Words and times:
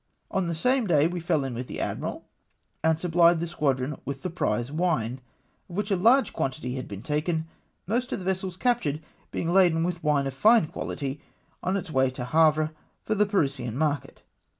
On 0.31 0.47
the 0.47 0.55
same 0.55 0.87
day 0.87 1.05
we 1.05 1.19
fell 1.19 1.43
in 1.43 1.53
with 1.53 1.67
the 1.67 1.77
admii 1.77 2.05
al, 2.05 2.25
and 2.83 2.97
supphed 2.97 3.39
the 3.39 3.45
squadron 3.45 4.01
with 4.03 4.33
prize 4.33 4.71
wine, 4.71 5.21
of 5.69 5.77
which 5.77 5.91
a 5.91 5.95
large 5.95 6.33
quantity 6.33 6.73
had 6.73 6.87
been 6.87 7.03
taken, 7.03 7.45
most 7.85 8.11
of 8.11 8.17
the 8.17 8.25
vessels 8.25 8.57
captured 8.57 9.03
being 9.29 9.53
laden 9.53 9.83
with 9.83 10.03
wine 10.03 10.25
of 10.25 10.33
fine 10.33 10.65
quality, 10.67 11.21
on 11.61 11.77
its 11.77 11.91
way 11.91 12.09
to 12.09 12.25
Havre 12.25 12.71
for 13.03 13.13
the 13.13 13.27
Parisian 13.27 13.77
market. 13.77 14.23